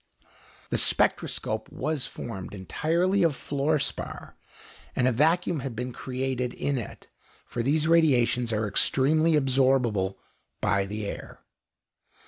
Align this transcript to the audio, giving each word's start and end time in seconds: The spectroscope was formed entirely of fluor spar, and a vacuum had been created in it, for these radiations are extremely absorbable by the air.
The 0.71 0.79
spectroscope 0.79 1.69
was 1.71 2.07
formed 2.07 2.55
entirely 2.55 3.21
of 3.21 3.35
fluor 3.35 3.77
spar, 3.79 4.35
and 4.95 5.07
a 5.07 5.11
vacuum 5.11 5.59
had 5.59 5.75
been 5.75 5.93
created 5.93 6.55
in 6.55 6.79
it, 6.79 7.09
for 7.45 7.61
these 7.61 7.87
radiations 7.87 8.51
are 8.51 8.67
extremely 8.67 9.33
absorbable 9.35 10.15
by 10.59 10.87
the 10.87 11.05
air. 11.05 11.41